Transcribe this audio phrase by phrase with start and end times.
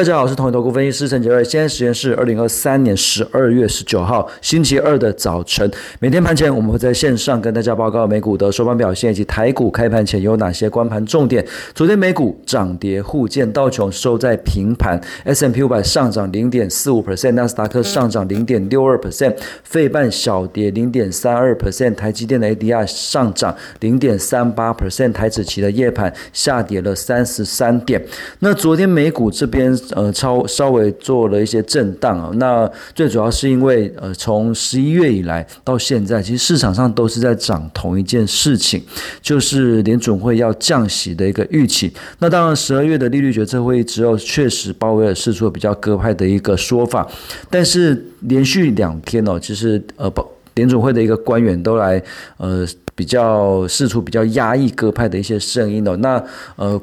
[0.00, 1.44] 大家好，我是统一投顾分析师陈杰瑞。
[1.44, 5.70] 现在时间是二零二三年十二月十九号星期二的早晨。
[5.98, 11.46] 每天盘前，我们会在线上跟大家报告美股的收盘表现以及台股开盘前有哪些关盘重点。
[11.74, 28.02] 昨天美股涨跌互见，道琼收在平盘，S M P 五百上涨零点四五 percent，纳斯达克上涨零点六二 percent，费半小跌零点三二 percent，台积电的 A D R 上涨零点三八 percent，台指期的夜盘下跌了三十三点。
[28.38, 29.78] 那昨天美股这边。
[29.94, 32.30] 呃，超稍微做了一些震荡啊。
[32.34, 38.82] 那最主要是因为，呃，从十一月以来到现在，其实市场上都是在涨同一件事情，
[39.20, 41.92] 就是联准会要降息的一个预期。
[42.18, 47.06] 那当然，十二月的利率决策会议之后，确实鲍威尔试出了比较鸽派的一个说法。
[47.48, 50.12] 但是连续两天哦，其实呃，
[50.54, 52.02] 联准会的一个官员都来
[52.36, 55.96] 呃比较试出比较压抑鸽派的一些声音哦。
[55.96, 56.22] 那
[56.56, 56.80] 呃。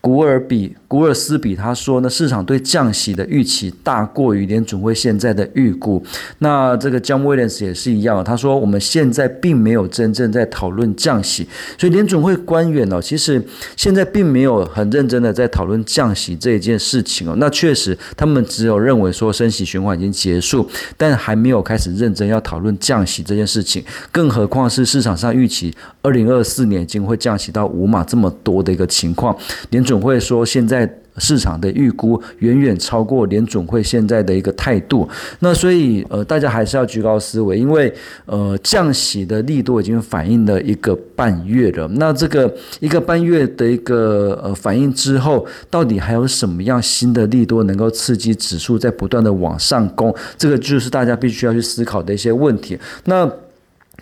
[0.00, 6.02] 古尔比古尔斯比他说呢，市场对降息的预期大过于联准会现在的预估。
[6.38, 13.42] 那这个江威廉斯也是一样，他说我们现在并没有真正在讨论降息，所以联准会官员哦，其实
[13.76, 17.34] 现在并没有很认真的在讨论降息这一件事情哦。
[17.36, 23.84] 那确实，他们只有认为说升息循环已经结束，但还没有开始认真要讨论降息这件事情。
[24.10, 29.36] 更何况是市场上预期二零二四年已经会降息到五码这么多的一个情况，
[29.68, 30.77] 联总会说，现在
[31.18, 35.08] 市场的预估远远超过联总会现在的一个态度。
[35.40, 37.92] 那所以，呃，大家还是要居高思维，因为
[38.26, 41.88] 呃，降息的力度已经反映了一个半月了。
[41.94, 50.14] 那这个一个半月的一个呃反应之后，到底还有什么样新的力度能够刺激指数在不断的往上攻？
[50.36, 52.78] 这个就是大家必须要去思考的一些问题。
[53.04, 53.30] 那。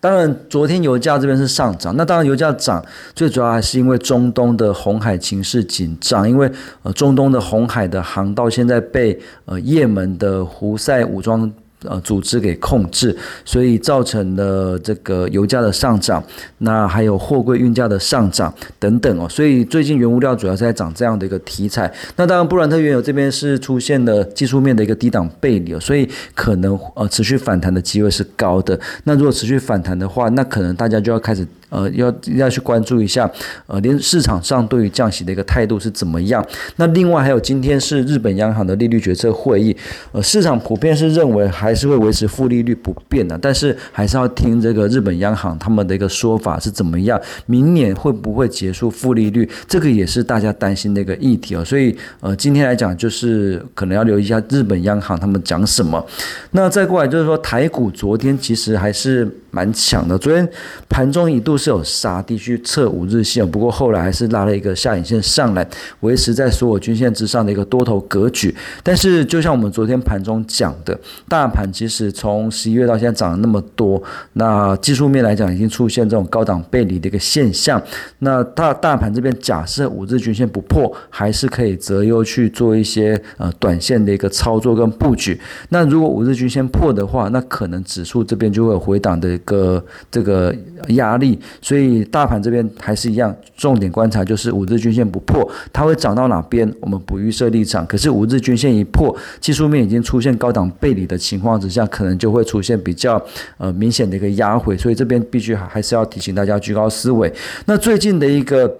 [0.00, 1.94] 当然，昨天油价这边是上涨。
[1.96, 6.50] 那当然，油价涨最主要还是因为中东的红海情势紧张，因为
[6.82, 11.52] 呃，中东的红海的航道现在被呃，也门的胡塞武装。
[11.84, 16.22] 呃，组织给控制，所以造成了这个油价的上涨，
[16.58, 19.28] 那还有货柜运价的上涨等等哦。
[19.28, 21.92] 所以最近原物料主要是在涨这样的一个题材。
[22.16, 28.78] 那当然，布兰特原油这边是出现了技术面的一个低档背离，所以可能呃持续反弹的机会是高的。
[29.04, 31.46] 那如果持续反弹的话，那可能大家就要开始。
[31.72, 33.28] 呃，要要去关注一下，
[33.66, 36.46] 呃，连市场上对于降息的一个态度是怎么样？
[36.76, 39.74] 那另外还有今天是日本央行的利率决策会议，
[40.12, 49.48] 呃，市场普遍是认为还是会维持负利率不变的，但是还是要听这个日本央行他们的一个说法是怎么样，明年会不会结束负利率？
[49.66, 51.64] 这个也是大家担心的一个议题哦。
[51.64, 56.04] 所以呃，今天来讲就是可能要留意一下日本央行他们讲什么。
[56.50, 60.46] 那再过来就是说台股昨天其实还是蛮强的，昨天
[60.90, 61.56] 盘中一度。
[61.62, 65.64] 是有杀低去测五日线，不过后来还是拉了一个下影线上来，
[66.00, 68.52] 维持在所有均线之上的一个多头格局。
[68.82, 74.02] 但是，就像我们昨天盘中讲的，大盘其实从十一月到现在涨了那么多，
[74.32, 77.80] 那技术面来讲已经出现这种高档背离的一个现象。
[78.18, 85.40] 那大大盘这边假设五日均线不破，还是可以择优去做一些呃短线的一个操作跟布局。
[85.68, 90.52] 那如果五日均线破的话，那可能指数这边就会有回档的一个这个
[90.88, 91.38] 压力。
[91.60, 97.86] 所以大盘这边还是一样，重点观察就是五日均线不破，它会涨到哪边，我们不预设立场。
[97.86, 103.22] 可是五日均线一破，技术面已经出现高档背离的情况之下，可能就会出现比较
[103.58, 104.76] 呃明显的一个压回。
[104.76, 107.32] 所以这边必须还是要提醒大家居高思维。
[107.66, 108.78] 那最近的一个。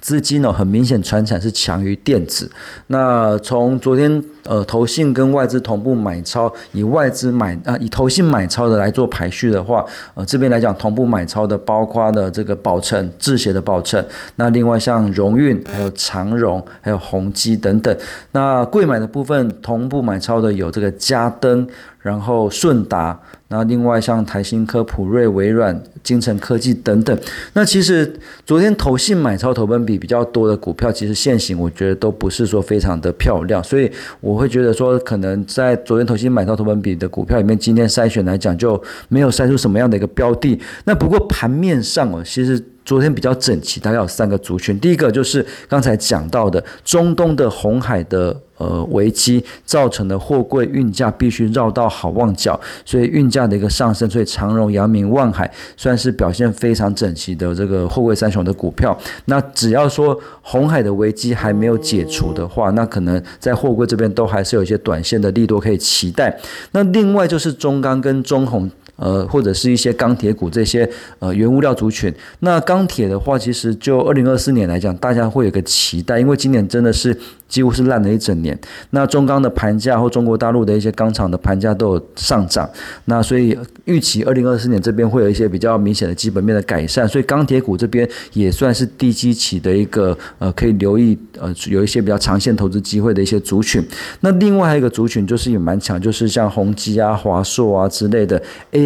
[0.00, 2.50] 资金呢，很明显，船产是强于电子。
[2.86, 9.84] 那从昨天呃，投信跟外资同步买超，以外资买啊，以投信买超的来做排序的话，
[10.14, 14.02] 呃，这边来讲同步买超的，包括的这个宝成、智协的宝成，
[14.36, 17.94] 那另外像荣运、还有长荣、还有宏基等等。
[18.32, 21.66] 那贵买的部分同步买超的有这个嘉登。
[22.00, 27.18] 然后顺达，那另外像台新科、普瑞、微软、金城科技等等，
[27.52, 28.10] 那其实
[28.46, 33.90] 昨天投信买超投本比比较多的股票，其实现行我觉得都不是说非常的漂亮，所以
[34.20, 40.58] 我会觉得说，可能在昨天投信买超投本比的股票里面，今天筛选来讲就没有筛出什么样的一个标的。
[40.84, 42.62] 那不过盘面上哦，其实。
[42.82, 44.76] 昨天比较整齐，大概有三个族群。
[44.80, 58.96] 第一个就是刚才讲到的中东的红海的呃危机造成的货柜运价必须绕道好望角，所以运价的一个上升，所以长荣、阳明、万海算是表现非常整齐的这个货柜三雄的股票。
[59.24, 66.38] 那只要说红海的危机还没有解除的话，那可能在货柜这边都还是有一些短线的利多可以期待。
[66.72, 68.70] 那另外就是中钢跟中红。
[69.00, 70.88] 呃，或者是一些钢铁股这些
[71.18, 72.14] 呃原物料族群。
[72.40, 77.18] 那钢铁的话，其实就二零二四年来讲，大家会有个期待，因为今年真的是。
[77.50, 78.56] 几乎是烂了一整年。
[78.90, 82.70] 那中钢的盘价或中国大陆的一些钢厂的盘价都有上涨。
[83.06, 87.08] 那所以预期二零二四年这边会有一些比较明显的基本面的改善。
[87.08, 93.84] 所以钢铁股这边也算是低基期的一个呃可以留意呃有一些比较长线投资机会的一些族群。
[94.20, 98.40] 那另外还有一个族群就是也蛮强，就是像宏基啊、华硕啊之类的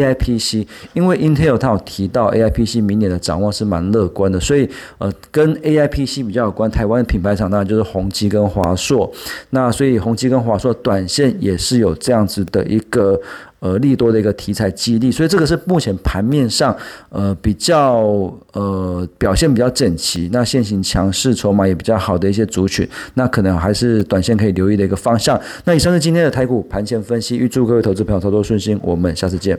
[0.05, 0.65] AIPC。
[0.93, 8.45] 因为 Intel 它有提到 AIPC 明年的展望是蛮乐观的，所以呃跟 AIPC 比较有关台湾的品牌厂当然就是宏基跟。
[8.55, 9.11] 华硕，
[9.51, 13.21] 那所以宏基跟华硕短线也是有这样子的一个
[13.59, 16.77] 呃利多的一个题材激励，所以这个是目前盘面上
[17.09, 25.41] 呃比较呃表现比较整齐，那现行强势筹码也比较好的一些族群，那可能还是短线可以留意的一个方向。
[25.65, 29.59] 那以上是今天的台股盘前分析，预祝各位投资朋友操作顺心，我们下次见。